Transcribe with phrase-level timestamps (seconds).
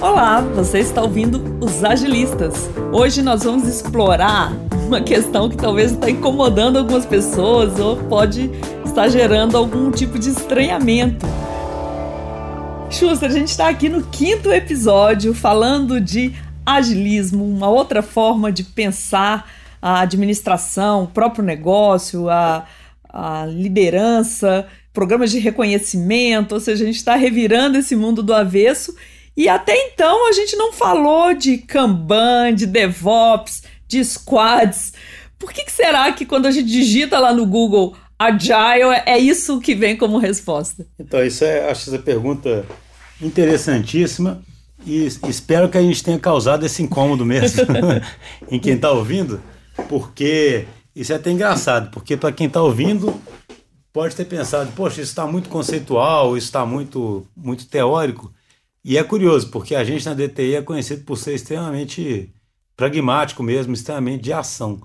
[0.00, 2.70] Olá, você está ouvindo os Agilistas.
[2.92, 4.52] Hoje nós vamos explorar
[4.86, 8.48] uma questão que talvez está incomodando algumas pessoas ou pode
[8.86, 11.26] estar gerando algum tipo de estranhamento.
[12.88, 16.32] Schuster, a gente está aqui no quinto episódio falando de
[16.64, 19.50] agilismo, uma outra forma de pensar
[19.82, 22.64] a administração, o próprio negócio, a,
[23.08, 28.94] a liderança, programas de reconhecimento, ou seja, a gente está revirando esse mundo do avesso.
[29.38, 34.92] E até então a gente não falou de Kanban, de DevOps, de squads.
[35.38, 39.60] Por que, que será que quando a gente digita lá no Google Agile é isso
[39.60, 40.84] que vem como resposta?
[40.98, 42.66] Então, isso é, acho essa pergunta
[43.22, 44.42] interessantíssima
[44.84, 47.64] e espero que a gente tenha causado esse incômodo mesmo
[48.50, 49.40] em quem está ouvindo,
[49.88, 53.14] porque isso é até engraçado, porque para quem está ouvindo
[53.92, 58.32] pode ter pensado, poxa, isso está muito conceitual, isso está muito, muito teórico.
[58.88, 62.32] E é curioso, porque a gente na DTI é conhecido por ser extremamente
[62.74, 64.80] pragmático mesmo, extremamente de ação.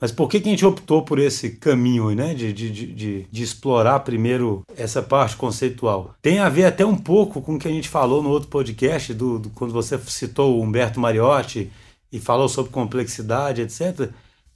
[0.00, 3.42] Mas por que, que a gente optou por esse caminho né, de, de, de, de,
[3.42, 6.14] explorar primeiro essa parte conceitual?
[6.22, 9.12] Tem a ver até um pouco com o que a gente falou no outro podcast,
[9.12, 11.68] do, do quando você citou o Humberto Mariotti
[12.12, 14.08] e falou sobre complexidade, etc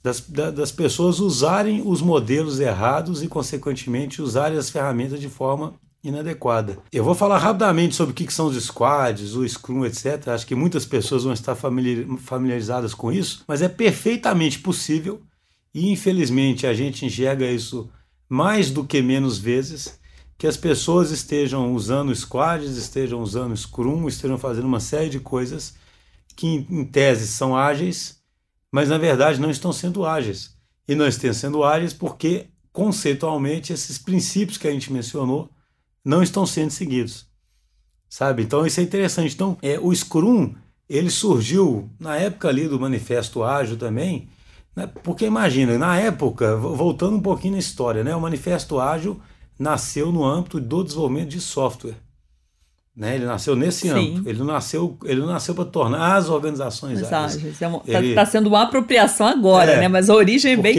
[0.03, 6.77] das, das pessoas usarem os modelos errados e, consequentemente, usarem as ferramentas de forma inadequada.
[6.91, 10.27] Eu vou falar rapidamente sobre o que são os squads, o Scrum, etc.
[10.27, 15.21] Acho que muitas pessoas vão estar familiarizadas com isso, mas é perfeitamente possível
[15.73, 17.89] e, infelizmente, a gente enxerga isso
[18.29, 19.99] mais do que menos vezes
[20.37, 25.75] que as pessoas estejam usando squads, estejam usando Scrum, estejam fazendo uma série de coisas
[26.35, 28.21] que, em tese, são ágeis,
[28.71, 30.53] mas na verdade não estão sendo ágeis.
[30.85, 35.49] E não estão sendo ágeis porque, conceitualmente, esses princípios que a gente mencionou
[36.03, 37.25] não estão sendo seguidos.
[38.09, 38.43] Sabe?
[38.43, 39.33] Então isso é interessante.
[39.33, 40.53] Então, é, o Scrum,
[40.87, 44.27] ele surgiu na época ali do Manifesto Ágil também,
[44.75, 44.87] né?
[45.03, 48.15] porque imagina, na época, voltando um pouquinho na história, né?
[48.15, 49.19] o Manifesto Ágil
[49.57, 51.95] nasceu no âmbito do desenvolvimento de software.
[52.95, 53.15] Né?
[53.15, 53.89] Ele nasceu nesse Sim.
[53.89, 54.29] âmbito.
[54.29, 57.43] Ele nasceu, ele nasceu para tornar as organizações ágeis.
[57.43, 59.87] Está é tá sendo uma apropriação agora, é, né?
[59.87, 60.75] mas a origem é bem.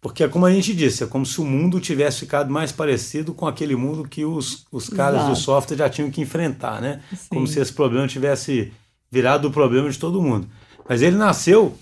[0.00, 3.46] Porque, como a gente disse, é como se o mundo tivesse ficado mais parecido com
[3.46, 5.34] aquele mundo que os, os caras Exato.
[5.34, 7.02] do software já tinham que enfrentar, né?
[7.10, 7.28] Sim.
[7.28, 8.72] Como se esse problema tivesse
[9.10, 10.48] virado o problema de todo mundo.
[10.88, 11.76] Mas ele nasceu,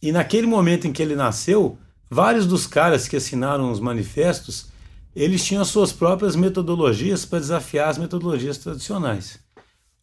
[0.00, 1.76] e naquele momento em que ele nasceu,
[2.10, 4.68] vários dos caras que assinaram os manifestos
[5.18, 9.40] eles tinham as suas próprias metodologias para desafiar as metodologias tradicionais.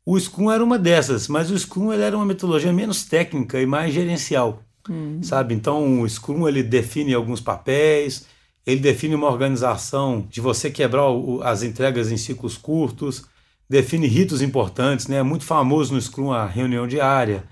[0.06, 3.94] O Scrum era uma dessas, mas o Scrum era uma metodologia menos técnica e mais
[3.94, 5.22] gerencial, uhum.
[5.22, 5.54] sabe?
[5.54, 8.26] Então o Scrum ele define alguns papéis,
[8.66, 13.26] ele define uma organização de você quebrar o, as entregas em ciclos curtos,
[13.70, 15.18] define ritos importantes, né?
[15.18, 17.44] É muito famoso no Scrum a reunião diária,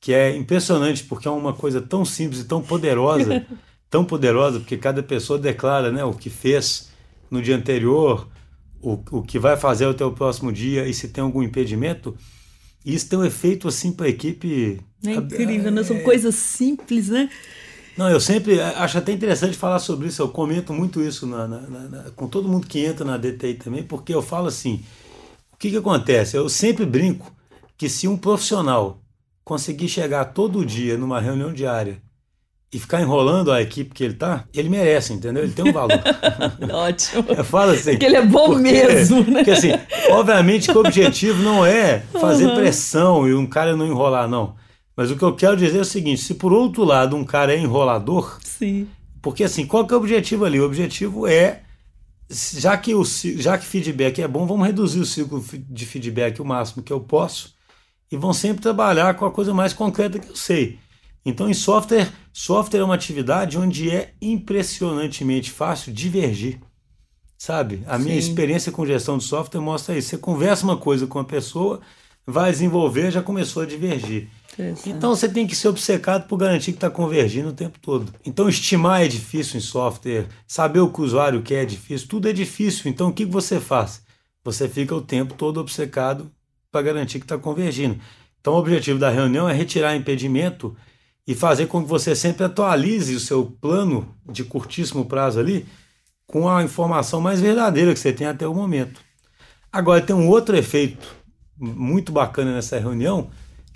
[0.00, 3.46] que é impressionante porque é uma coisa tão simples e tão poderosa,
[3.90, 6.90] tão poderosa porque cada pessoa declara, né, o que fez
[7.30, 8.28] no dia anterior,
[8.80, 12.16] o, o que vai fazer até o próximo dia e se tem algum impedimento,
[12.94, 14.80] isso tem um efeito assim para a equipe.
[15.04, 15.82] É incrível, né?
[15.82, 16.00] São é...
[16.00, 17.28] coisas simples, né?
[17.96, 20.22] Não, eu sempre acho até interessante falar sobre isso.
[20.22, 23.82] Eu comento muito isso na, na, na, com todo mundo que entra na DTI também,
[23.82, 24.84] porque eu falo assim:
[25.52, 26.36] o que, que acontece?
[26.36, 27.34] Eu sempre brinco
[27.76, 29.00] que se um profissional
[29.44, 32.02] conseguir chegar todo dia numa reunião diária
[32.72, 35.44] e ficar enrolando a equipe que ele tá, ele merece, entendeu?
[35.44, 36.00] Ele tem um valor.
[36.70, 37.24] Ótimo.
[37.28, 37.92] Eu falo assim.
[37.92, 39.44] Porque ele é bom porque, mesmo, né?
[39.44, 39.70] Porque assim,
[40.10, 42.56] obviamente que o objetivo não é fazer uhum.
[42.56, 44.56] pressão e um cara não enrolar, não.
[44.96, 47.54] Mas o que eu quero dizer é o seguinte: se por outro lado um cara
[47.54, 48.88] é enrolador, Sim.
[49.22, 50.58] porque assim, qual que é o objetivo ali?
[50.58, 51.62] O objetivo é
[52.28, 56.44] já que o já que feedback é bom, vamos reduzir o ciclo de feedback o
[56.44, 57.54] máximo que eu posso
[58.10, 60.78] e vão sempre trabalhar com a coisa mais concreta que eu sei.
[61.26, 66.60] Então, em software, software é uma atividade onde é impressionantemente fácil divergir.
[67.36, 67.82] Sabe?
[67.86, 68.28] A minha Sim.
[68.30, 70.10] experiência com gestão de software mostra isso.
[70.10, 71.80] Você conversa uma coisa com a pessoa,
[72.24, 74.28] vai desenvolver, já começou a divergir.
[74.86, 78.10] Então você tem que ser obcecado por garantir que está convergindo o tempo todo.
[78.24, 82.28] Então estimar é difícil em software, saber o que o usuário quer é difícil, tudo
[82.28, 82.90] é difícil.
[82.90, 84.02] Então o que você faz?
[84.42, 86.30] Você fica o tempo todo obcecado
[86.72, 88.00] para garantir que está convergindo.
[88.40, 90.74] Então o objetivo da reunião é retirar impedimento
[91.26, 95.66] e fazer com que você sempre atualize o seu plano de curtíssimo prazo ali
[96.26, 99.00] com a informação mais verdadeira que você tem até o momento.
[99.72, 101.14] Agora, tem um outro efeito
[101.58, 103.30] muito bacana nessa reunião,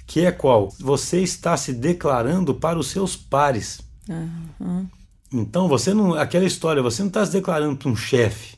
[0.07, 0.69] que é qual?
[0.81, 3.81] Você está se declarando para os seus pares.
[4.09, 4.87] Uhum.
[5.33, 6.15] Então, você não.
[6.15, 8.57] Aquela história, você não está se declarando para um chefe.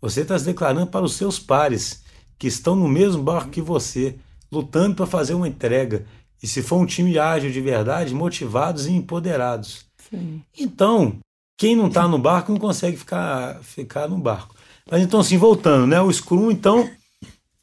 [0.00, 2.02] Você está se declarando para os seus pares,
[2.38, 4.16] que estão no mesmo barco que você,
[4.50, 6.06] lutando para fazer uma entrega.
[6.42, 9.84] E se for um time ágil de verdade, motivados e empoderados.
[10.08, 10.42] Sim.
[10.58, 11.18] Então,
[11.58, 14.54] quem não está no barco não consegue ficar, ficar no barco.
[14.90, 16.00] Mas então, assim, voltando, né?
[16.00, 16.90] O Scrum, então,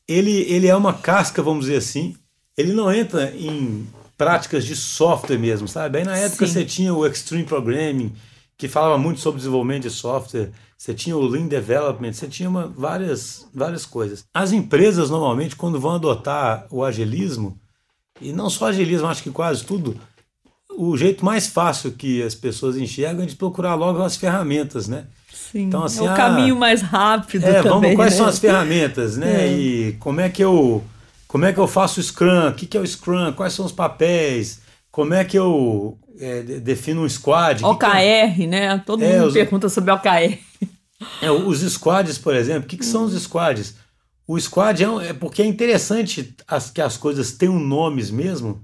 [0.07, 2.15] ele, ele é uma casca, vamos dizer assim.
[2.55, 3.87] Ele não entra em
[4.17, 5.99] práticas de software mesmo, sabe?
[5.99, 6.53] Aí na época Sim.
[6.53, 8.13] você tinha o Extreme Programming,
[8.57, 12.67] que falava muito sobre desenvolvimento de software, você tinha o Lean Development, você tinha uma,
[12.67, 14.23] várias, várias coisas.
[14.33, 17.59] As empresas, normalmente, quando vão adotar o agilismo,
[18.21, 19.99] e não só agilismo, acho que quase tudo,
[20.77, 25.05] o jeito mais fácil que as pessoas enxergam é de procurar logo as ferramentas, né?
[25.33, 25.63] Sim.
[25.63, 27.69] Então, assim, é o ah, caminho mais rápido É, também.
[27.91, 28.17] vamos, quais né?
[28.17, 29.45] são as ferramentas, né?
[29.47, 29.51] É.
[29.57, 30.83] E como é que eu
[31.27, 32.47] como é que eu faço o Scrum?
[32.49, 33.33] O que, que é o Scrum?
[33.33, 34.61] Quais são os papéis?
[34.91, 37.63] Como é que eu é, de- defino um squad?
[37.63, 38.77] O que que é- OKR, né?
[38.85, 40.37] Todo É, mundo os- pergunta sobre OKR.
[41.21, 43.75] É, os squads, por exemplo, o que, que são os squads?
[44.27, 48.61] O squad é, um- é porque é interessante as, que as coisas tenham nomes mesmo,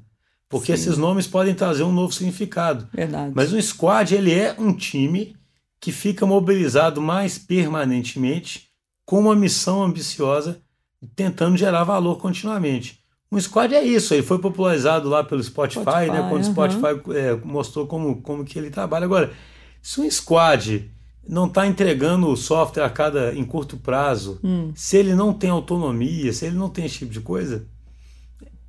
[0.50, 0.74] porque Sim.
[0.74, 2.88] esses nomes podem trazer um novo significado.
[2.94, 3.31] Verdade.
[3.33, 5.36] Mas um squad ele é um time
[5.80, 8.68] que fica mobilizado mais permanentemente
[9.06, 10.62] com uma missão ambiciosa,
[11.15, 13.00] tentando gerar valor continuamente.
[13.31, 16.27] Um squad é isso, ele foi popularizado lá pelo Spotify, Spotify, né?
[16.30, 16.45] Quando o.
[16.45, 19.06] Spotify é, mostrou como, como que ele trabalha.
[19.06, 19.33] Agora,
[19.81, 20.89] se um squad
[21.28, 24.72] não está entregando o software a cada em curto prazo, Hum.
[24.75, 27.66] se ele não tem autonomia, se ele não tem esse tipo de coisa,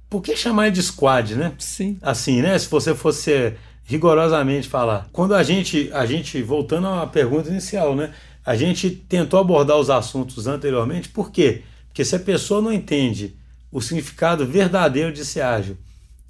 [0.08, 1.52] por que chamar de squad, né?
[1.58, 1.98] Sim.
[2.00, 2.56] assim, né?
[2.58, 3.54] Se você fosse
[3.84, 5.08] rigorosamente falar.
[5.12, 8.12] Quando a gente, a gente, voltando à pergunta inicial, né?
[8.46, 11.62] A gente tentou abordar os assuntos anteriormente, por quê?
[11.88, 13.36] Porque se a pessoa não entende
[13.72, 15.76] o significado verdadeiro de ser ágil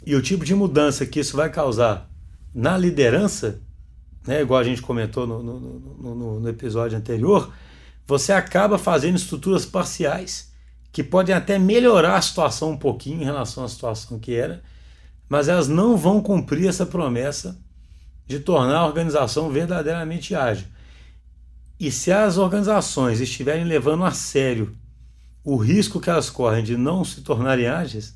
[0.06, 2.08] e o tipo de mudança que isso vai causar
[2.54, 3.60] na liderança,
[4.26, 7.52] né, igual a gente comentou no, no, no- no- episódio anterior,
[8.06, 10.52] você acaba fazendo estruturas parciais
[10.92, 14.62] que podem até melhorar a situação um pouquinho em relação à situação que era,
[15.28, 17.58] mas elas não vão cumprir essa promessa
[18.26, 20.66] de tornar a organização verdadeiramente ágil.
[21.78, 24.76] E se as organizações estiverem levando a sério
[25.42, 28.14] o risco que elas correm de não se tornarem ágeis,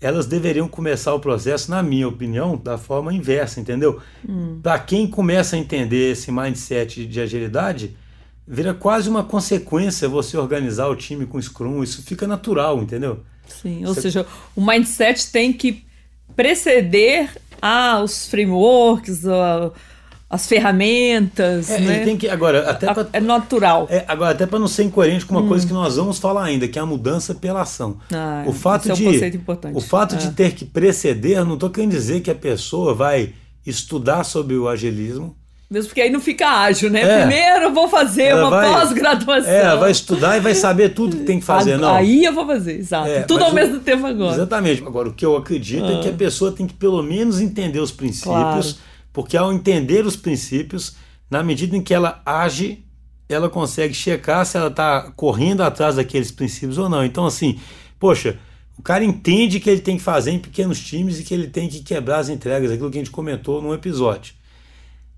[0.00, 4.00] elas deveriam começar o processo, na minha opinião, da forma inversa, entendeu?
[4.62, 7.96] Para quem começa a entender esse mindset de agilidade,
[8.46, 13.20] vira quase uma consequência você organizar o time com Scrum, isso fica natural, entendeu?
[13.48, 13.86] Sim.
[13.86, 15.84] Ou Você- seja, o mindset tem que
[16.34, 17.30] preceder
[17.62, 19.22] ah, os frameworks,
[20.28, 21.96] as ferramentas, É, né?
[21.96, 23.86] ele tem que agora até pra, É natural.
[23.90, 25.48] é, agora até para não ser incoerente com uma Hum.
[25.48, 27.98] coisa que nós vamos falar ainda, que é a mudança pela ação.
[28.12, 29.76] Ah, o fato esse é um de conceito importante.
[29.76, 30.18] o fato É.
[30.18, 33.30] de ter que preceder, não estou querendo dizer que a pessoa vai
[33.64, 35.36] estudar sobre o agilismo,
[35.68, 37.00] Mesmo porque aí não fica ágil, né?
[37.02, 37.18] É.
[37.22, 39.50] Primeiro eu vou fazer uma pós-graduação.
[39.52, 41.92] é, vai estudar e vai saber tudo que tem que fazer, A- não.
[41.92, 43.08] Aí eu vou fazer, exato.
[43.08, 44.32] É, Tudo ao o- mesmo tempo agora.
[44.34, 44.80] Exatamente.
[44.86, 47.90] Agora, o que eu acredito é que a pessoa tem que pelo menos entender os
[47.90, 48.66] princípios, Claro.
[49.16, 50.94] Porque ao entender os princípios,
[51.30, 52.84] na medida em que ela age,
[53.30, 57.02] ela consegue checar se ela está correndo atrás daqueles princípios ou não.
[57.02, 57.58] Então, assim,
[57.98, 58.38] poxa,
[58.78, 61.66] o cara entende que ele tem que fazer em pequenos times e que ele tem
[61.66, 64.34] que quebrar as entregas, aquilo que a gente comentou num episódio.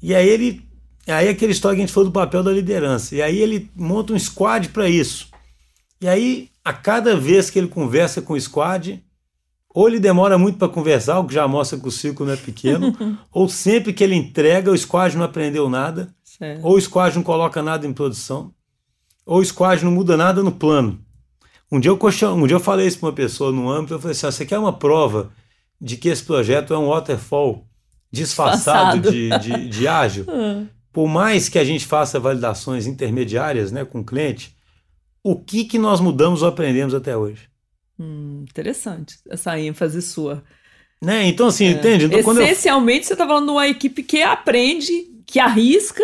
[0.01, 0.65] E aí ele.
[1.05, 3.17] Aí aquela história que a gente falou do papel da liderança.
[3.17, 5.29] E aí ele monta um squad para isso.
[6.01, 9.03] E aí, a cada vez que ele conversa com o squad,
[9.79, 12.37] ou ele demora muito para conversar, o que já mostra que o ciclo não é
[12.37, 12.93] pequeno,
[13.33, 16.65] ou sempre que ele entrega, o squad não aprendeu nada, Certo.
[16.67, 18.53] ou o squad não coloca nada em produção,
[19.25, 20.99] ou o squad não muda nada no plano.
[21.71, 21.99] Um dia eu,
[22.35, 24.45] um dia eu falei isso para uma pessoa no âmbito, eu falei assim, "Ah, você
[24.47, 25.31] quer uma prova
[25.81, 27.65] de que esse projeto é um waterfall
[28.11, 29.49] disfarçado Disfarçado.
[29.49, 30.25] de, de, de ágil?
[30.33, 34.57] Ah, por mais que a gente faça validações intermediárias né, com o cliente,
[35.23, 37.43] o que, que nós mudamos ou aprendemos até hoje?
[37.99, 40.43] Hum, interessante essa ênfase sua.
[41.03, 41.27] Né?
[41.29, 42.07] Então, assim, entende?
[42.07, 44.93] Então, quando eu, Essencialmente, você está falando de uma equipe que aprende,
[45.25, 46.03] que arrisca,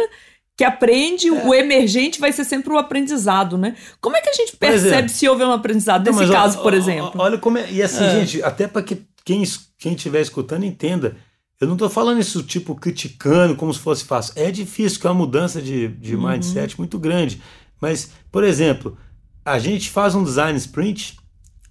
[0.57, 1.33] que aprende, É.
[1.33, 3.75] o emergente vai ser sempre o aprendizado, né?
[4.01, 4.61] Como é que a gente exemplo.
[4.61, 6.05] percebe se houve um aprendizado?
[6.09, 7.13] Nesse caso, por exemplo.
[7.17, 7.69] Olha como é.
[7.73, 8.11] E assim, É.
[8.21, 11.17] gente, até para que quem estiver escutando entenda.
[11.61, 14.35] Eu não estou falando isso, tipo, criticando como se fosse fácil.
[14.37, 16.29] É difícil, que é uma mudança de, de Uhum.
[16.31, 17.41] mindset muito grande.
[17.81, 18.97] Mas, por exemplo,
[19.45, 21.17] a gente faz um design sprint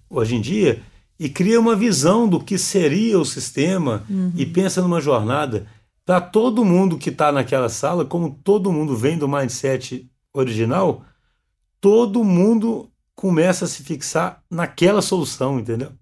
[0.08, 0.82] hoje em dia
[1.18, 4.32] e cria uma visão do que seria o sistema Uhum.
[4.36, 5.66] e pensa numa jornada
[6.04, 11.02] para todo mundo que está naquela sala, como todo mundo vem do mindset original,
[11.80, 15.92] todo mundo começa a se fixar naquela solução, entendeu?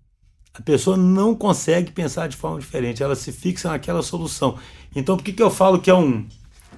[0.54, 4.58] A pessoa não consegue pensar de forma diferente, ela se fixa naquela solução.
[4.94, 6.26] Então, por que, que eu falo que é um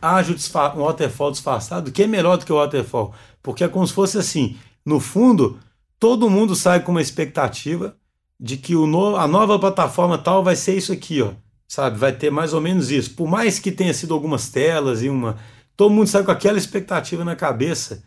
[0.01, 0.37] ágil,
[0.77, 3.13] um waterfall disfarçado, que é melhor do que o waterfall?
[3.43, 5.59] Porque é como se fosse assim, no fundo,
[5.99, 7.97] todo mundo sai com uma expectativa
[8.39, 11.33] de que o no, a nova plataforma tal vai ser isso aqui, ó,
[11.67, 11.99] sabe?
[11.99, 13.15] Vai ter mais ou menos isso.
[13.15, 15.39] Por mais que tenha sido algumas telas e uma.
[15.77, 18.05] Todo mundo sai com aquela expectativa na cabeça.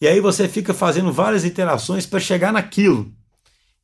[0.00, 3.12] E aí você fica fazendo várias iterações para chegar naquilo.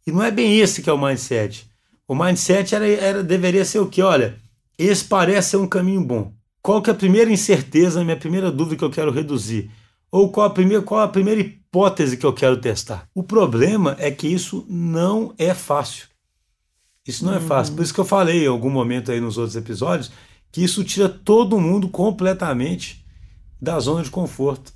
[0.07, 1.69] E não é bem esse que é o mindset.
[2.09, 4.01] O mindset era, era, deveria ser o que?
[4.01, 4.39] Olha,
[4.79, 6.33] esse parece ser um caminho bom.
[6.63, 9.71] Qual que é a primeira incerteza, a minha primeira dúvida que eu quero reduzir?
[10.11, 13.09] Ou qual a primeira, qual a primeira hipótese que eu quero testar?
[13.15, 16.07] O problema é que isso não é fácil.
[17.07, 17.39] Isso não uhum.
[17.39, 17.75] é fácil.
[17.75, 20.11] Por isso que eu falei em algum momento aí nos outros episódios
[20.51, 23.05] que isso tira todo mundo completamente
[23.61, 24.73] da zona de conforto.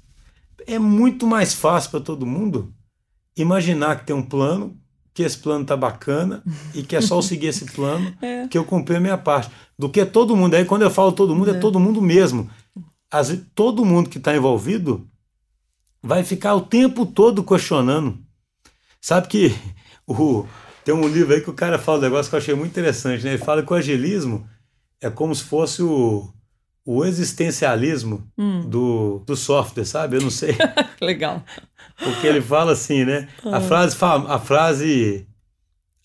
[0.67, 2.73] É muito mais fácil para todo mundo
[3.37, 4.77] imaginar que tem um plano,
[5.15, 6.43] que esse plano tá bacana
[6.75, 8.47] e que é só eu seguir esse plano é.
[8.47, 9.51] que eu cumpri a minha parte.
[9.79, 10.55] Do que todo mundo.
[10.55, 12.51] Aí quando eu falo todo mundo, é, é todo mundo mesmo.
[13.11, 15.10] As, todo mundo que está envolvido
[16.03, 18.19] vai ficar o tempo todo questionando.
[19.01, 19.55] Sabe que
[20.07, 20.47] o,
[20.85, 23.25] tem um livro aí que o cara fala um negócio que eu achei muito interessante,
[23.25, 23.31] né?
[23.35, 24.49] Ele fala que o agilismo
[25.01, 26.33] é como se fosse o,
[26.85, 28.69] o existencialismo hum.
[28.69, 30.17] do, do software, sabe?
[30.17, 30.57] Eu não sei.
[31.01, 31.43] Legal.
[31.97, 33.29] Porque ele fala assim, né?
[33.45, 33.61] A ah.
[33.61, 35.27] frase, a frase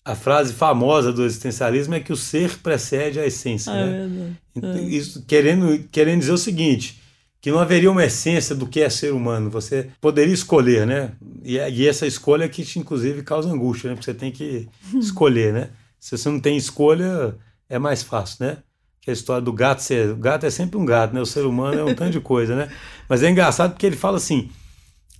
[0.04, 4.06] a frase famosa do existencialismo é que o ser precede a essência, ah, né?
[4.54, 7.02] É então, isso querendo querendo dizer o seguinte,
[7.46, 9.48] que não haveria uma essência do que é ser humano.
[9.50, 11.12] Você poderia escolher, né?
[11.44, 13.94] E, e essa escolha é que te, inclusive, causa angústia, né?
[13.94, 15.70] Porque você tem que escolher, né?
[16.00, 17.36] Se você não tem escolha,
[17.68, 18.58] é mais fácil, né?
[19.00, 20.10] Que a história do gato ser.
[20.10, 21.20] O gato é sempre um gato, né?
[21.20, 22.68] O ser humano é um tanto de coisa, né?
[23.08, 24.50] Mas é engraçado porque ele fala assim: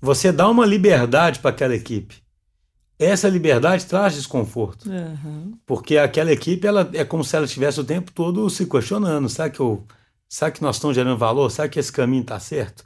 [0.01, 2.17] você dá uma liberdade para aquela equipe.
[2.99, 4.91] Essa liberdade traz desconforto.
[4.91, 5.57] Uhum.
[5.65, 9.49] Porque aquela equipe ela é como se ela estivesse o tempo todo se questionando: será
[9.49, 9.85] que, eu,
[10.29, 11.51] será que nós estamos gerando valor?
[11.51, 12.85] Será que esse caminho está certo?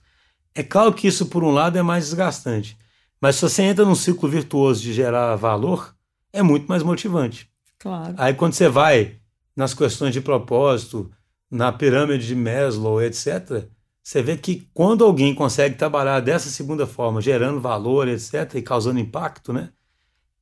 [0.55, 2.79] É claro que isso, por um lado, é mais desgastante.
[3.21, 5.95] Mas se você entra num ciclo virtuoso de gerar valor,
[6.33, 7.49] é muito mais motivante.
[7.79, 8.15] Claro.
[8.17, 9.17] Aí quando você vai
[9.55, 11.11] nas questões de propósito,
[11.51, 13.65] na pirâmide de Maslow, etc.,
[14.03, 18.99] você vê que quando alguém consegue trabalhar dessa segunda forma, gerando valor, etc., e causando
[18.99, 19.71] impacto, né?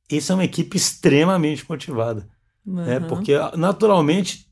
[0.09, 2.27] Isso é uma equipe extremamente motivada.
[2.65, 2.75] Uhum.
[2.75, 2.99] Né?
[3.01, 4.48] Porque, naturalmente,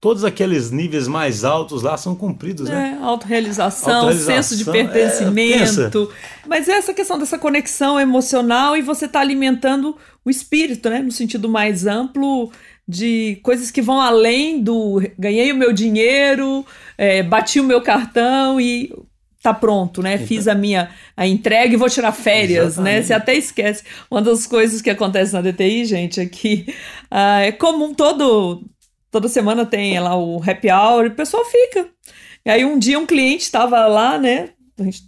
[0.00, 2.98] todos aqueles níveis mais altos lá são cumpridos, né?
[3.00, 6.12] É, autorrealização, autorrealização senso de é, pertencimento.
[6.12, 11.00] É, Mas essa questão dessa conexão emocional e você está alimentando o espírito, né?
[11.00, 12.50] No sentido mais amplo
[12.86, 16.64] de coisas que vão além do ganhei o meu dinheiro,
[16.96, 18.92] é, bati o meu cartão e
[19.42, 20.14] tá pronto, né?
[20.14, 22.94] Então, Fiz a minha a entrega e vou tirar férias, exatamente.
[22.94, 23.02] né?
[23.02, 23.84] Você até esquece.
[24.10, 26.66] Uma das coisas que acontece na DTI, gente, é que
[27.12, 28.64] uh, é comum todo
[29.16, 31.88] toda semana tem lá o happy hour e o pessoal fica.
[32.44, 34.50] E aí um dia um cliente estava lá, né?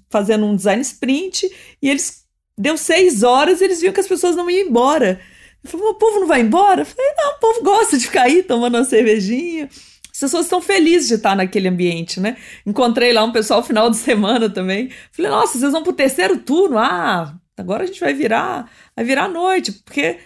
[0.08, 1.46] Fazendo um design sprint
[1.82, 2.24] e eles
[2.56, 5.20] deu seis horas e eles viram que as pessoas não iam embora.
[5.62, 6.80] Eu falei, o povo não vai embora?
[6.80, 9.68] Eu falei, não, o povo gosta de ficar aí tomando uma cervejinha.
[10.10, 12.38] As pessoas estão felizes de estar naquele ambiente, né?
[12.64, 14.90] Encontrei lá um pessoal final de semana também.
[15.12, 16.78] Falei, nossa, vocês vão pro terceiro turno?
[16.78, 20.16] Ah, agora a gente vai virar, vai virar noite, porque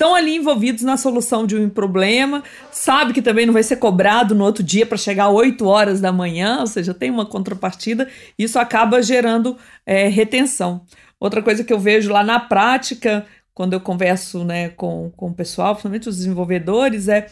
[0.00, 2.42] estão ali envolvidos na solução de um problema,
[2.72, 6.00] sabe que também não vai ser cobrado no outro dia para chegar às 8 horas
[6.00, 10.86] da manhã, ou seja, tem uma contrapartida, isso acaba gerando é, retenção.
[11.20, 15.34] Outra coisa que eu vejo lá na prática, quando eu converso né, com, com o
[15.34, 17.26] pessoal, principalmente os desenvolvedores, é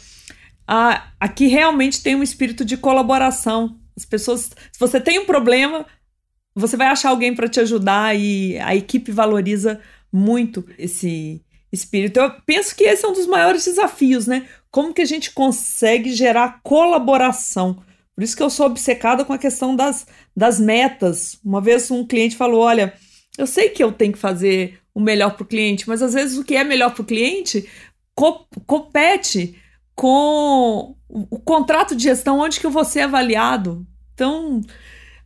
[0.67, 3.79] a, aqui realmente tem um espírito de colaboração.
[3.97, 5.87] As pessoas, se você tem um problema,
[6.55, 9.81] você vai achar alguém para te ajudar e a equipe valoriza
[10.13, 12.19] muito esse espírito.
[12.19, 14.47] Eu penso que esse é um dos maiores desafios, né?
[14.71, 17.83] Como que a gente consegue gerar colaboração?
[18.15, 20.07] Por isso que eu sou obcecada com a questão das,
[20.37, 21.39] das metas.
[21.45, 22.93] Uma vez um cliente falou: Olha,
[23.37, 26.37] eu sei que eu tenho que fazer o melhor para o cliente, mas às vezes
[26.37, 27.69] o que é melhor para o cliente
[28.15, 29.57] co compete
[29.95, 33.87] com o contrato de gestão onde que vou ser avaliado.
[34.13, 34.61] Então,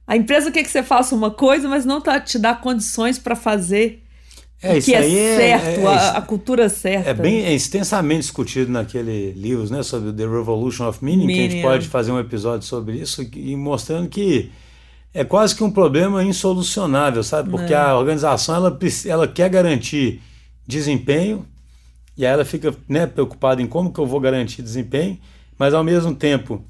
[0.07, 3.35] a empresa quer que você faça uma coisa, mas não tá, te dá condições para
[3.35, 4.03] fazer
[4.63, 7.11] é, o que é certo, é, é, a, a, cultura certa.
[7.11, 11.41] É bem é extensamente discutido naquele livro, né, sobre The Revolution of Meaning, Meaning, que
[11.41, 14.53] a gente pode fazer um episódio sobre isso e mostrando que
[15.13, 17.51] é quase que um problema insolucionável, sabe?
[17.51, 17.77] Porque é.
[17.77, 20.23] a organização ela, ela quer garantir
[20.67, 21.45] desempenho
[22.17, 25.19] e aí ela fica né, preocupada em como que eu vou garantir desempenho,
[25.59, 26.65] mas ao mesmo tempo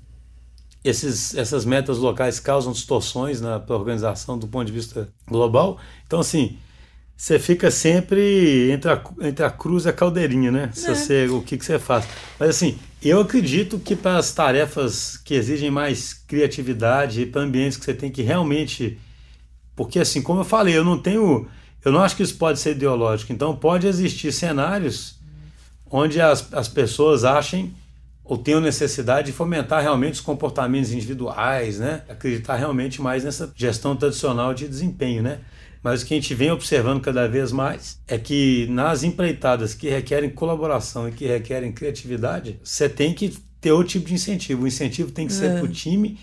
[0.83, 5.79] esses, essas metas locais causam distorções na organização do ponto de vista global.
[6.07, 6.57] Então, assim,
[7.23, 10.71] você fica sempre entre a, entre a cruz e a caldeirinha, né?
[10.73, 10.93] Se é.
[10.93, 12.05] você, o que, que você faz.
[12.37, 17.79] Mas assim, eu acredito que para as tarefas que exigem mais criatividade e para ambientes
[17.79, 18.99] que você tem que realmente.
[19.77, 21.47] Porque assim, como eu falei, eu não tenho.
[21.85, 23.33] Eu não acho que isso pode ser ideológico.
[23.33, 25.15] Então pode existir cenários
[25.89, 27.73] onde as, as pessoas achem
[28.25, 32.03] ou tenham necessidade de fomentar realmente os comportamentos individuais, né?
[32.09, 35.39] Acreditar realmente mais nessa gestão tradicional de desempenho, né?
[35.83, 39.89] Mas o que a gente vem observando cada vez mais é que nas empreitadas que
[39.89, 44.63] requerem colaboração e que requerem criatividade, você tem que ter outro tipo de incentivo.
[44.63, 45.55] O incentivo tem que ser é.
[45.57, 46.19] para o time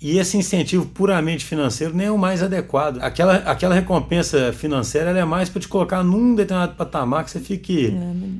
[0.00, 2.98] e esse incentivo puramente financeiro nem é o mais adequado.
[3.00, 7.86] Aquela, aquela recompensa financeira é mais para te colocar num determinado patamar que você fique
[7.86, 7.90] é,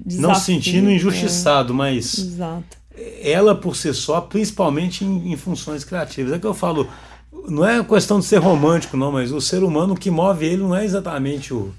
[0.07, 1.77] desafio, não se sentindo injustiçado, é.
[1.77, 2.79] mas Exato.
[3.21, 6.33] ela por si só, principalmente em, em funções criativas.
[6.33, 6.89] É que eu falo,
[7.49, 10.75] não é questão de ser romântico, não, mas o ser humano que move ele não
[10.75, 11.73] é exatamente o.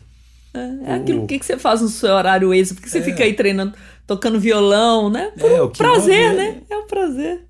[0.54, 3.04] É, é aquilo o, que, que você faz no seu horário extra, porque você é,
[3.04, 3.74] fica aí treinando,
[4.08, 5.32] tocando violão, né?
[5.38, 6.58] Por é, um prazer, né?
[6.70, 7.46] É um prazer.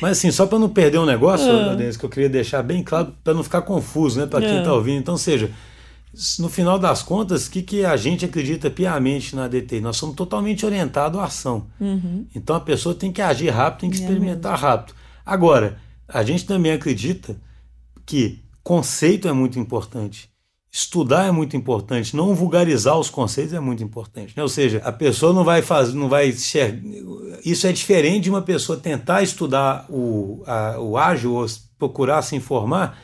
[0.00, 1.74] Mas assim, só para não perder um negócio, ah.
[1.74, 4.70] Denis, que eu queria deixar bem claro, para não ficar confuso, né, para quem está
[4.70, 4.72] é.
[4.72, 4.98] ouvindo.
[4.98, 5.50] Então, seja,
[6.38, 9.80] no final das contas, o que, que a gente acredita piamente na DTI?
[9.80, 11.66] Nós somos totalmente orientados à ação.
[11.80, 12.26] Uhum.
[12.34, 14.94] Então a pessoa tem que agir rápido, tem que é experimentar rápido.
[15.24, 15.76] Agora,
[16.12, 17.36] a gente também acredita
[18.04, 20.30] que conceito é muito importante.
[20.72, 24.34] Estudar é muito importante, não vulgarizar os conceitos é muito importante.
[24.36, 24.42] Né?
[24.42, 26.80] Ou seja, a pessoa não vai fazer, não vai ser.
[27.44, 32.36] Isso é diferente de uma pessoa tentar estudar o, a, o ágil ou procurar se
[32.36, 32.96] informar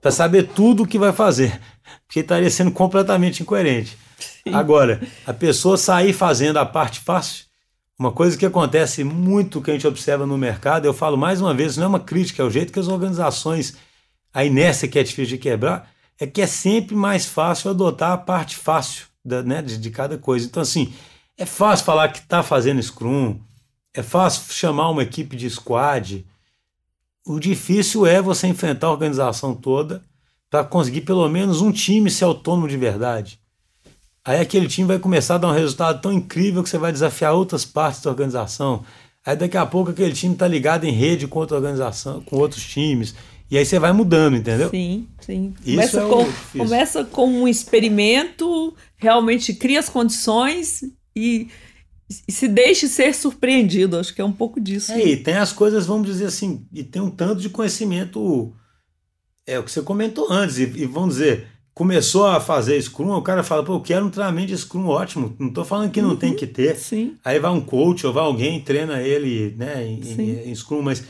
[0.00, 1.60] para saber tudo o que vai fazer,
[2.08, 3.96] porque estaria sendo completamente incoerente.
[4.18, 4.52] Sim.
[4.52, 7.44] Agora, a pessoa sair fazendo a parte fácil,
[8.02, 11.54] uma coisa que acontece muito que a gente observa no mercado, eu falo mais uma
[11.54, 13.76] vez, não é uma crítica, é o jeito que as organizações,
[14.34, 18.18] a inércia que é difícil de quebrar, é que é sempre mais fácil adotar a
[18.18, 20.46] parte fácil da, né, de, de cada coisa.
[20.46, 20.92] Então, assim,
[21.38, 23.38] é fácil falar que está fazendo Scrum,
[23.94, 26.26] é fácil chamar uma equipe de squad.
[27.24, 30.02] O difícil é você enfrentar a organização toda
[30.50, 33.38] para conseguir pelo menos um time ser autônomo de verdade.
[34.24, 37.34] Aí aquele time vai começar a dar um resultado tão incrível que você vai desafiar
[37.34, 38.84] outras partes da organização.
[39.26, 42.64] Aí daqui a pouco aquele time está ligado em rede com outra organização, com outros
[42.64, 43.14] times.
[43.50, 44.70] E aí você vai mudando, entendeu?
[44.70, 45.54] Sim, sim.
[45.64, 50.82] Isso começa, é com, começa com um experimento, realmente cria as condições
[51.14, 51.48] e,
[52.28, 53.98] e, se deixe ser surpreendido.
[53.98, 54.92] Acho que é um pouco disso.
[54.92, 58.54] É, e tem as coisas, vamos dizer assim, e tem um tanto de conhecimento.
[59.46, 63.22] É o que você comentou antes, e, e vamos dizer, começou a fazer Scrum, o
[63.22, 65.34] cara fala, pô, eu quero um treinamento de Scrum ótimo.
[65.38, 66.76] Não estou falando que não uhum, tem que ter.
[66.76, 67.16] Sim.
[67.24, 71.04] Aí vai um coach ou vai alguém treina ele né, em, em, em, Scrum, mas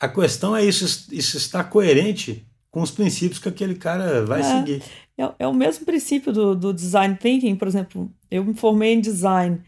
[0.00, 4.42] a questão é isso, isso está coerente com os princípios que aquele cara vai é,
[4.42, 4.82] seguir.
[5.18, 9.00] É, é, o mesmo princípio do, do design thinking, por exemplo, eu me formei em
[9.00, 9.60] design.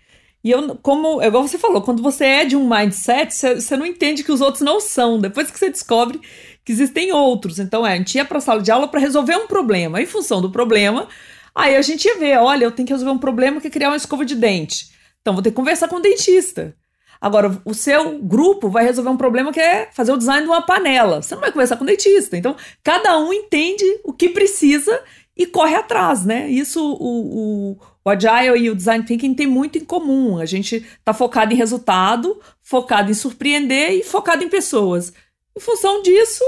[0.43, 3.85] E eu, como, igual você falou, quando você é de um mindset, você, você não
[3.85, 5.19] entende que os outros não são.
[5.19, 6.21] Depois que você descobre
[6.69, 7.59] que existem outros.
[7.59, 10.03] Então, é, a gente ia para a sala de aula para resolver um problema.
[10.03, 11.09] Em função do problema,
[11.55, 13.89] aí a gente ia ver: olha, eu tenho que resolver um problema que é criar
[13.89, 14.91] uma escova de dente.
[15.23, 16.77] Então, vou ter que conversar com o dentista.
[17.19, 20.61] Agora, o seu grupo vai resolver um problema que é fazer o design de uma
[20.61, 21.23] panela.
[21.23, 22.37] Você não vai conversar com o dentista.
[22.37, 22.55] Então,
[22.85, 25.03] cada um entende o que precisa
[25.35, 26.51] e corre atrás, né?
[26.51, 30.39] Isso o, o, o Agile e o Design Thinking tem muito em comum.
[30.39, 35.15] A gente está focado em resultado, focado em surpreender e focado em pessoas.
[35.59, 36.45] Em função disso,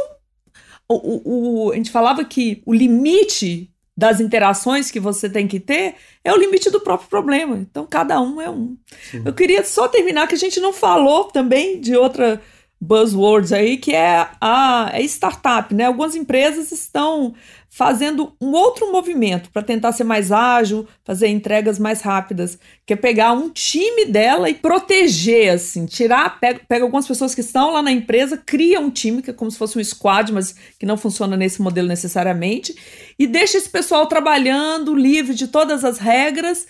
[0.89, 5.97] o, o, a gente falava que o limite das interações que você tem que ter
[6.23, 7.57] é o limite do próprio problema.
[7.57, 8.77] Então, cada um é um.
[9.11, 9.23] Sim.
[9.25, 12.41] Eu queria só terminar que a gente não falou também de outra
[12.81, 15.87] buzzwords aí, que é a, a startup, né?
[15.87, 17.35] Algumas empresas estão
[17.73, 22.97] fazendo um outro movimento para tentar ser mais ágil, fazer entregas mais rápidas, que é
[22.97, 27.81] pegar um time dela e proteger, assim, tirar, pega, pega algumas pessoas que estão lá
[27.81, 30.97] na empresa, cria um time, que é como se fosse um squad, mas que não
[30.97, 32.75] funciona nesse modelo necessariamente,
[33.17, 36.67] e deixa esse pessoal trabalhando, livre de todas as regras,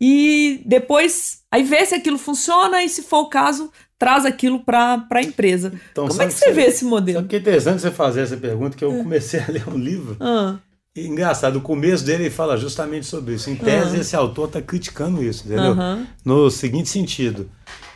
[0.00, 5.06] e depois aí vê se aquilo funciona e se for o caso traz aquilo para
[5.10, 5.72] a empresa.
[5.92, 7.18] Então, Como é que você, vê esse modelo?
[7.18, 8.98] Sabe que é interessante você fazer essa pergunta, que eu é.
[8.98, 10.16] comecei a ler um livro.
[10.20, 10.56] Ah.
[10.96, 13.50] E, engraçado, o começo dele fala justamente sobre isso.
[13.50, 14.00] Em tese, ah.
[14.00, 15.76] esse autor está criticando isso, entendeu?
[16.24, 17.48] No seguinte sentido.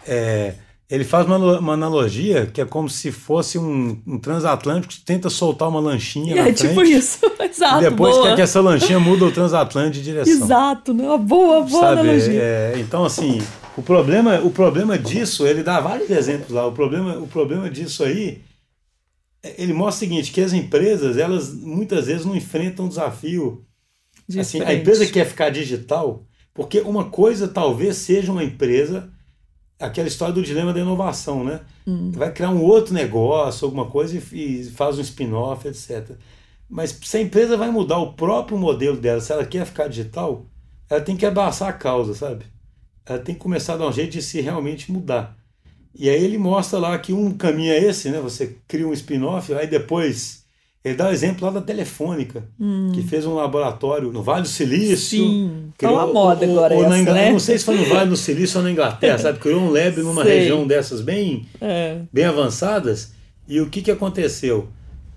[0.06, 0.54] É,
[0.90, 5.28] ele faz uma, uma, analogia que é como se fosse um, um transatlântico que tenta
[5.28, 6.66] soltar uma lanchinha é, na frente.
[6.66, 7.84] Tipo isso, exato.
[7.84, 8.34] E depois boa.
[8.34, 10.32] que essa lanchinha muda o transatlântico de direção.
[10.32, 11.04] Exato, né?
[11.04, 12.40] Uma boa, boa Sabe, analogia.
[12.40, 13.38] É, então, assim,
[13.78, 16.66] o problema, o problema disso, ele dá vários exemplos lá.
[16.66, 18.42] O problema, o problema disso aí,
[19.56, 23.64] ele mostra o seguinte, que as empresas, elas muitas vezes não enfrentam um desafio.
[24.36, 29.10] Assim, a empresa quer ficar digital, porque uma coisa talvez seja uma empresa,
[29.78, 31.60] aquela história do dilema da inovação, né?
[31.86, 32.10] Hum.
[32.10, 36.16] Vai criar um outro negócio, alguma coisa e, e faz um spin-off, etc.
[36.68, 40.46] Mas se a empresa vai mudar o próprio modelo dela, se ela quer ficar digital,
[40.90, 42.44] ela tem que abraçar a causa, sabe?
[43.08, 45.36] Ela tem que começar a dar um jeito de se realmente mudar.
[45.94, 48.20] E aí ele mostra lá que um caminho é esse, né?
[48.20, 50.44] Você cria um spin-off, aí depois
[50.84, 52.92] ele dá o exemplo lá da Telefônica, hum.
[52.94, 55.18] que fez um laboratório no Vale do Silício.
[55.18, 57.32] Sim, criou, tá uma moda agora ou, ou essa, né?
[57.32, 59.38] Não sei se foi no Vale do Silício ou na Inglaterra, sabe?
[59.38, 60.40] Criou um lab numa sei.
[60.40, 62.00] região dessas bem, é.
[62.12, 63.12] bem avançadas.
[63.48, 64.68] E o que, que aconteceu?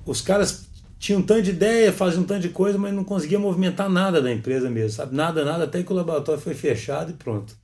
[0.05, 0.65] Os caras
[0.97, 4.21] tinham um tanto de ideia, faziam um tanto de coisa, mas não conseguia movimentar nada
[4.21, 5.15] da empresa mesmo, sabe?
[5.15, 7.55] Nada, nada, até que o laboratório foi fechado e pronto.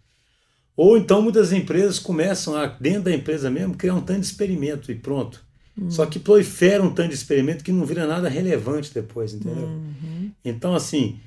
[0.78, 4.92] Ou então muitas empresas começam a, dentro da empresa mesmo, criar um tanto de experimento
[4.92, 5.44] e pronto.
[5.76, 5.90] Uhum.
[5.90, 9.66] Só que prolifera um tanto de experimento que não vira nada relevante depois, entendeu?
[9.66, 10.32] Uhum.
[10.46, 11.20] Então, assim,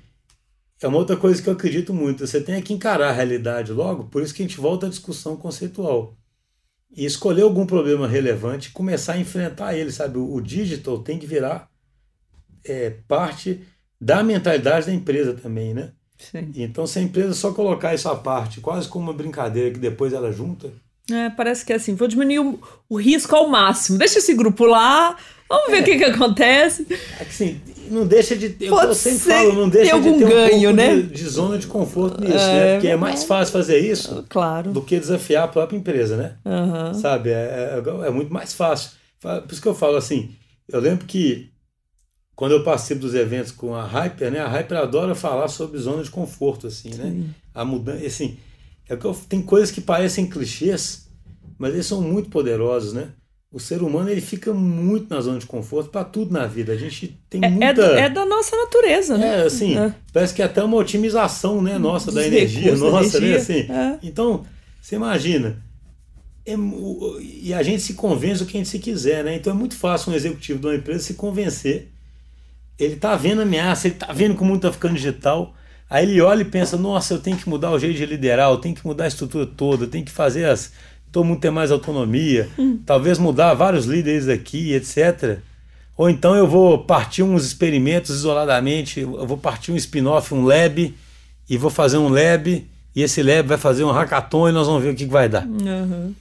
[0.81, 2.25] é uma outra coisa que eu acredito muito.
[2.25, 5.37] Você tem que encarar a realidade logo, por isso que a gente volta à discussão
[5.37, 6.17] conceitual.
[6.97, 10.17] E escolher algum problema relevante e começar a enfrentar ele, sabe?
[10.17, 11.69] O, o digital tem que virar
[12.65, 13.63] é, parte
[14.01, 15.93] da mentalidade da empresa também, né?
[16.31, 16.51] Sim.
[16.57, 20.13] Então, se a empresa só colocar isso à parte, quase como uma brincadeira que depois
[20.13, 20.73] ela junta.
[21.11, 23.99] É, parece que é assim, vou diminuir o, o risco ao máximo.
[23.99, 25.17] Deixa esse grupo lá,
[25.49, 25.81] vamos ver é.
[25.81, 26.87] o que, que acontece.
[27.19, 28.55] É que assim, não deixa de.
[28.61, 30.95] Eu, sempre falo, não deixa algum de ter ganho, um né?
[30.97, 32.73] De, de, zona de conforto nisso, é, né?
[32.75, 34.71] Porque é mais fácil fazer isso claro.
[34.71, 36.37] do que desafiar a própria empresa, né?
[36.45, 36.95] Uhum.
[36.95, 37.31] Sabe?
[37.31, 38.93] É, é, é muito mais fácil.
[39.21, 40.31] Por isso que eu falo assim,
[40.69, 41.51] eu lembro que
[42.40, 44.38] quando eu participo dos eventos com a Hyper, né?
[44.38, 47.05] A Hyper adora falar sobre zona de conforto, assim, né?
[47.05, 47.35] Sim.
[47.55, 48.38] A mudança, assim,
[48.88, 51.07] é que eu, tem coisas que parecem clichês,
[51.59, 53.09] mas eles são muito poderosos, né?
[53.53, 56.72] O ser humano ele fica muito na zona de conforto para tudo na vida.
[56.72, 57.83] A gente tem é, é muita.
[57.83, 59.40] É, é, da nossa natureza, né?
[59.40, 59.94] É, assim, é.
[60.11, 63.29] parece que é até uma otimização, né, nossa, Dos da energia, nossa, né, energia.
[63.29, 63.37] né?
[63.37, 63.70] Assim.
[63.70, 63.98] É.
[64.03, 64.46] Então,
[64.81, 65.62] você imagina.
[66.46, 66.55] É,
[67.20, 69.35] e a gente se convence o que a gente se quiser, né?
[69.35, 71.90] Então é muito fácil um executivo de uma empresa se convencer
[72.81, 75.55] ele tá vendo ameaça, ele tá vendo como o mundo tá ficando digital.
[75.88, 78.57] Aí ele olha e pensa: nossa, eu tenho que mudar o jeito de liderar, eu
[78.57, 80.73] tenho que mudar a estrutura toda, eu tenho que fazer as.
[81.12, 82.79] Todo mundo ter mais autonomia, hum.
[82.87, 85.40] talvez mudar vários líderes aqui, etc.
[85.97, 90.95] Ou então eu vou partir uns experimentos isoladamente, eu vou partir um spin-off, um lab,
[91.49, 92.64] e vou fazer um lab,
[92.95, 95.29] e esse lab vai fazer um hackathon e nós vamos ver o que, que vai
[95.29, 95.45] dar.
[95.45, 96.14] Uhum.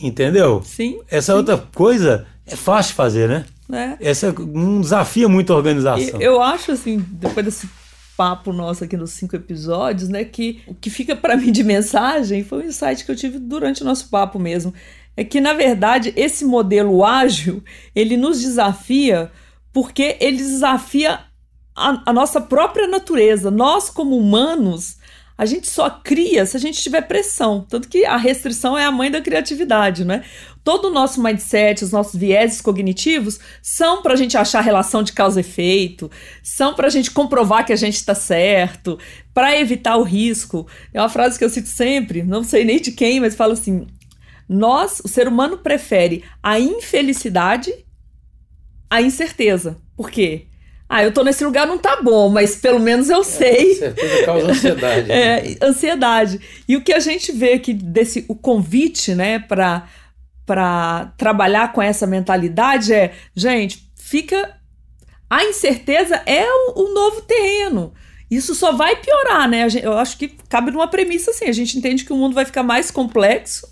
[0.00, 0.62] Entendeu?
[0.64, 1.00] Sim.
[1.10, 1.38] Essa sim.
[1.38, 3.44] outra coisa é fácil de fazer, né?
[3.72, 3.96] É.
[4.00, 6.20] Essa é um desafio muito a organização.
[6.20, 7.68] Eu acho assim, depois desse
[8.16, 12.44] papo nosso aqui nos cinco episódios, né, que o que fica para mim de mensagem
[12.44, 14.74] foi um insight que eu tive durante o nosso papo mesmo,
[15.16, 19.30] é que na verdade esse modelo ágil ele nos desafia
[19.72, 21.20] porque ele desafia
[21.74, 23.50] a, a nossa própria natureza.
[23.50, 24.98] Nós como humanos
[25.40, 27.64] a gente só cria se a gente tiver pressão.
[27.66, 30.22] Tanto que a restrição é a mãe da criatividade, né?
[30.62, 35.14] Todo o nosso mindset, os nossos vieses cognitivos são para a gente achar relação de
[35.14, 36.10] causa e efeito,
[36.42, 38.98] são para a gente comprovar que a gente está certo,
[39.32, 40.66] para evitar o risco.
[40.92, 43.86] É uma frase que eu cito sempre, não sei nem de quem, mas fala assim:
[44.46, 47.72] nós, o ser humano, prefere a infelicidade
[48.90, 49.78] à incerteza.
[49.96, 50.49] Por quê?
[50.92, 53.74] Ah, eu tô nesse lugar, não tá bom, mas pelo menos eu é, sei.
[53.76, 55.06] Certeza causa ansiedade.
[55.08, 55.14] Né?
[55.14, 56.40] é, ansiedade.
[56.66, 59.88] E o que a gente vê aqui desse o convite, né, para
[60.44, 64.56] para trabalhar com essa mentalidade é, gente, fica
[65.28, 67.94] a incerteza é o, o novo terreno.
[68.28, 69.68] Isso só vai piorar, né?
[69.80, 72.64] eu acho que cabe numa premissa assim, a gente entende que o mundo vai ficar
[72.64, 73.68] mais complexo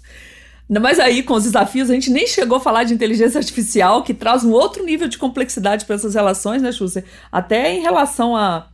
[0.69, 4.13] mas aí, com os desafios, a gente nem chegou a falar de inteligência artificial, que
[4.13, 7.05] traz um outro nível de complexidade para essas relações, né, Schuster?
[7.33, 8.69] Até em relação a,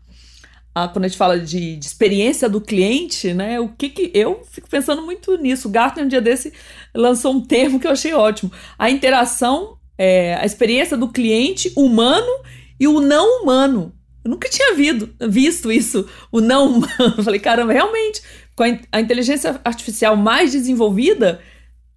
[0.74, 3.60] a quando a gente fala de, de, experiência do cliente, né?
[3.60, 4.10] O que que.
[4.12, 5.68] Eu fico pensando muito nisso.
[5.68, 6.52] O Gartner, um dia desse,
[6.92, 8.50] lançou um termo que eu achei ótimo.
[8.76, 12.42] A interação, é, a experiência do cliente humano
[12.78, 13.92] e o não humano.
[14.24, 16.90] Eu nunca tinha visto, visto isso, o não humano.
[17.18, 18.20] Eu falei, caramba, realmente,
[18.56, 21.40] com a, a inteligência artificial mais desenvolvida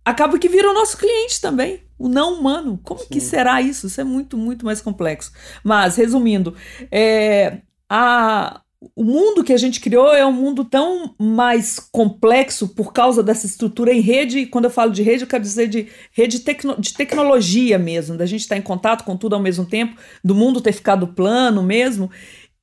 [0.07, 2.79] acaba que vira o nosso cliente também, o não humano.
[2.81, 3.07] Como Sim.
[3.11, 3.87] que será isso?
[3.87, 5.33] Isso é muito, muito mais complexo.
[5.61, 6.55] Mas, resumindo,
[6.89, 7.57] é,
[7.89, 8.61] a,
[8.95, 13.45] o mundo que a gente criou é um mundo tão mais complexo por causa dessa
[13.45, 14.39] estrutura em rede.
[14.39, 18.15] E quando eu falo de rede, eu quero dizer de rede tecno, de tecnologia mesmo,
[18.15, 21.61] da gente estar em contato com tudo ao mesmo tempo, do mundo ter ficado plano
[21.61, 22.09] mesmo,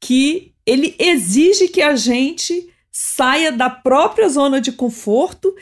[0.01, 5.55] que ele exige que a gente saia da própria zona de conforto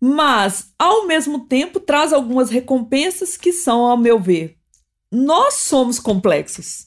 [0.00, 4.56] mas ao mesmo tempo traz algumas recompensas que são, ao meu ver,
[5.10, 6.86] nós somos complexos.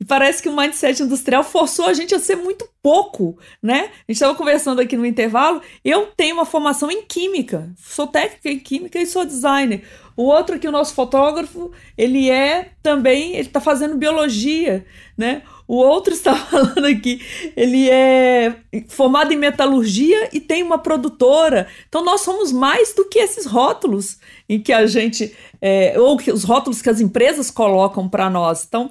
[0.00, 3.84] E parece que o mindset industrial forçou a gente a ser muito pouco, né?
[3.84, 5.62] A gente estava conversando aqui no intervalo.
[5.84, 9.86] Eu tenho uma formação em química, sou técnica em química e sou designer.
[10.16, 14.84] O outro aqui, o nosso fotógrafo, ele é também, ele está fazendo biologia,
[15.16, 15.42] né?
[15.66, 17.20] O outro está falando aqui,
[17.56, 18.56] ele é
[18.88, 21.66] formado em metalurgia e tem uma produtora.
[21.88, 26.30] Então nós somos mais do que esses rótulos em que a gente, é, ou que
[26.30, 28.64] os rótulos que as empresas colocam para nós.
[28.66, 28.90] Então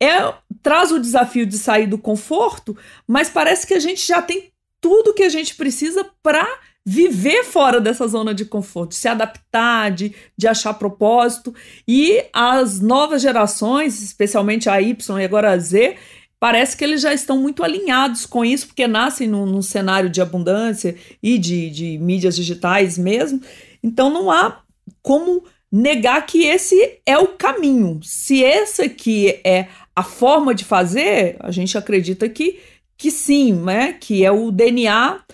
[0.00, 2.76] é, traz o desafio de sair do conforto,
[3.06, 4.50] mas parece que a gente já tem
[4.80, 6.46] tudo que a gente precisa para
[6.88, 11.52] viver fora dessa zona de conforto, se adaptar, de, de achar propósito.
[11.86, 15.96] E as novas gerações, especialmente a Y e agora a Z,
[16.38, 20.20] parece que eles já estão muito alinhados com isso, porque nascem num, num cenário de
[20.20, 23.40] abundância e de, de mídias digitais mesmo.
[23.82, 24.60] Então não há
[25.02, 27.98] como negar que esse é o caminho.
[28.04, 32.60] Se esse aqui é a forma de fazer, a gente acredita que,
[32.96, 33.94] que sim, né?
[33.94, 35.25] Que é o DNA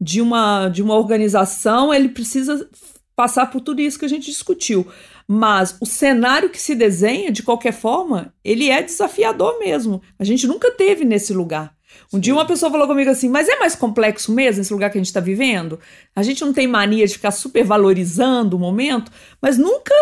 [0.00, 2.68] de uma, de uma organização, ele precisa
[3.14, 4.86] passar por tudo isso que a gente discutiu.
[5.28, 10.02] Mas o cenário que se desenha, de qualquer forma, ele é desafiador mesmo.
[10.18, 11.74] A gente nunca teve nesse lugar.
[12.12, 12.20] Um Sim.
[12.20, 15.00] dia uma pessoa falou comigo assim, mas é mais complexo mesmo esse lugar que a
[15.00, 15.78] gente está vivendo?
[16.16, 19.94] A gente não tem mania de ficar supervalorizando o momento, mas nunca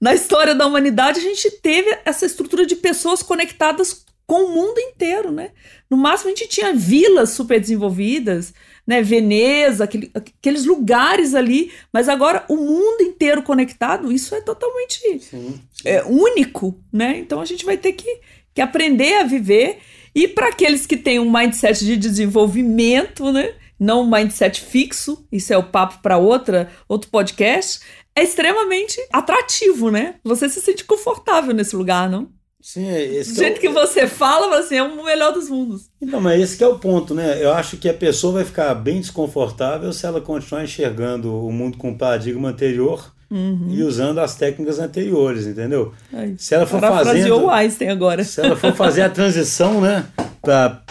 [0.00, 4.78] na história da humanidade a gente teve essa estrutura de pessoas conectadas com o mundo
[4.78, 5.52] inteiro, né?
[5.90, 8.52] No máximo a gente tinha vilas super desenvolvidas,
[8.88, 9.02] né?
[9.02, 15.18] Veneza, aquele, aqueles lugares ali, mas agora o mundo inteiro conectado, isso é totalmente sim,
[15.18, 15.60] sim.
[15.84, 17.18] É, único, né?
[17.18, 18.20] Então a gente vai ter que,
[18.54, 19.78] que aprender a viver.
[20.14, 23.52] E para aqueles que têm um mindset de desenvolvimento, né?
[23.78, 27.80] Não um mindset fixo, isso é o papo para outra, outro podcast,
[28.16, 30.14] é extremamente atrativo, né?
[30.24, 32.30] Você se sente confortável nesse lugar, não?
[32.60, 33.72] Sim, é esse Do jeito que, é o...
[33.72, 35.90] que você fala, assim, é o melhor dos mundos.
[36.02, 37.42] Então, mas esse é o ponto, né?
[37.42, 41.78] Eu acho que a pessoa vai ficar bem desconfortável se ela continuar enxergando o mundo
[41.78, 43.68] com o paradigma anterior uhum.
[43.70, 45.92] e usando as técnicas anteriores, entendeu?
[46.12, 48.24] Ai, se ela for fazendo, o Einstein agora.
[48.24, 50.06] Se ela for fazer a transição, né?
[50.42, 50.82] Pra,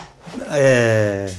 [0.51, 1.29] é,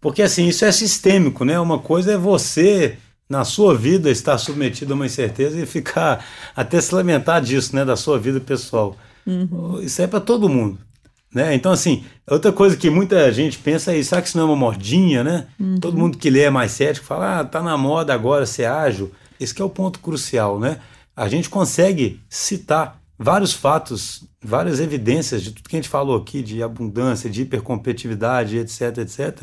[0.00, 1.58] porque assim, isso é sistêmico, né?
[1.58, 2.96] Uma coisa é você
[3.28, 6.24] na sua vida estar submetido a uma incerteza e ficar
[6.56, 8.96] até se lamentar disso, né, da sua vida pessoal.
[9.28, 9.80] Uhum.
[9.80, 10.78] Isso é para todo mundo.
[11.32, 11.54] Né?
[11.54, 14.56] Então, assim, outra coisa que muita gente pensa é: será que isso não é uma
[14.56, 15.46] modinha, né?
[15.60, 15.78] Uhum.
[15.78, 19.12] Todo mundo que lê é mais cético fala, ah, tá na moda agora ser ágil.
[19.38, 20.80] Esse é o ponto crucial, né?
[21.14, 26.42] A gente consegue citar vários fatos, várias evidências de tudo que a gente falou aqui,
[26.42, 29.42] de abundância, de hipercompetitividade, etc, etc,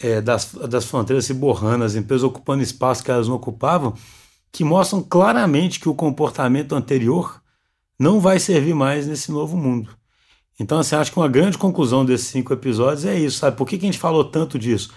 [0.00, 3.94] é, das, das fronteiras se borrando, as empresas ocupando espaço que elas não ocupavam,
[4.52, 7.39] que mostram claramente que o comportamento anterior
[8.00, 9.90] não vai servir mais nesse novo mundo.
[10.58, 13.58] Então, assim, acho que uma grande conclusão desses cinco episódios é isso, sabe?
[13.58, 14.90] Por que, que a gente falou tanto disso?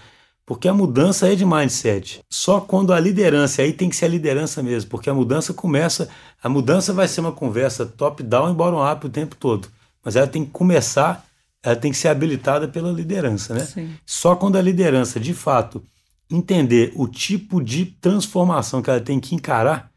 [0.46, 2.22] Porque a mudança é de mindset.
[2.30, 6.08] Só quando a liderança, aí tem que ser a liderança mesmo, porque a mudança começa,
[6.42, 9.68] a mudança vai ser uma conversa top-down e bottom-up o tempo todo.
[10.02, 11.26] Mas ela tem que começar,
[11.62, 13.66] ela tem que ser habilitada pela liderança, né?
[13.66, 13.94] Sim.
[14.06, 15.84] Só quando a liderança, de fato,
[16.30, 19.90] entender o tipo de transformação que ela tem que encarar,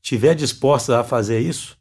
[0.00, 1.76] tiver disposta a fazer isso,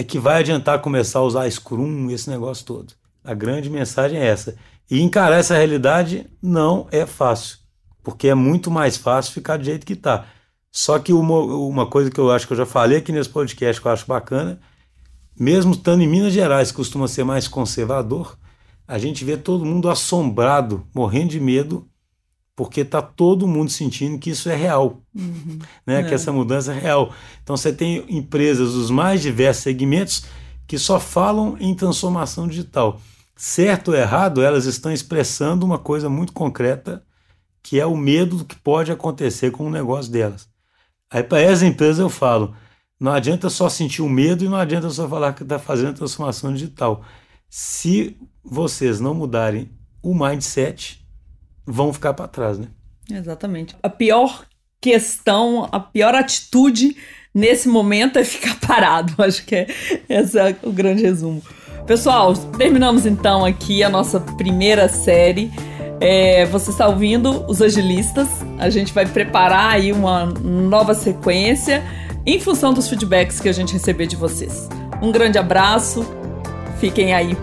[0.00, 2.94] é que vai adiantar começar a usar Scrum, esse negócio todo.
[3.22, 4.56] A grande mensagem é essa.
[4.90, 7.58] E encarar essa realidade não é fácil,
[8.02, 10.24] porque é muito mais fácil ficar do jeito que está.
[10.72, 13.78] Só que uma, uma coisa que eu acho que eu já falei aqui nesse podcast
[13.78, 14.58] que eu acho bacana,
[15.38, 18.38] mesmo estando em Minas Gerais, que costuma ser mais conservador,
[18.88, 21.86] a gente vê todo mundo assombrado, morrendo de medo
[22.60, 25.60] porque está todo mundo sentindo que isso é real, uhum.
[25.86, 26.00] né?
[26.00, 26.02] É.
[26.02, 27.10] que essa mudança é real.
[27.42, 30.26] Então você tem empresas dos mais diversos segmentos
[30.66, 33.00] que só falam em transformação digital.
[33.34, 37.02] Certo ou errado, elas estão expressando uma coisa muito concreta,
[37.62, 40.46] que é o medo do que pode acontecer com o negócio delas.
[41.10, 42.54] Aí para essas empresas eu falo,
[43.00, 46.52] não adianta só sentir o medo e não adianta só falar que está fazendo transformação
[46.52, 47.02] digital.
[47.48, 49.70] Se vocês não mudarem
[50.02, 51.00] o mindset,
[51.70, 52.66] vão ficar para trás, né?
[53.10, 53.76] Exatamente.
[53.82, 54.44] A pior
[54.80, 56.96] questão, a pior atitude
[57.34, 59.14] nesse momento é ficar parado.
[59.22, 59.66] Acho que é
[60.08, 61.42] esse é o grande resumo.
[61.86, 65.50] Pessoal, terminamos então aqui a nossa primeira série.
[66.00, 68.28] É, você está ouvindo os agilistas.
[68.58, 71.82] A gente vai preparar aí uma nova sequência
[72.24, 74.68] em função dos feedbacks que a gente receber de vocês.
[75.02, 76.06] Um grande abraço,
[76.78, 77.36] fiquem aí